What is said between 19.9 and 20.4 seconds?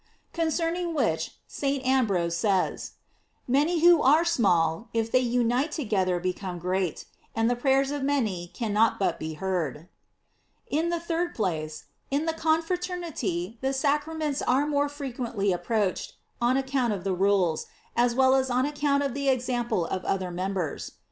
other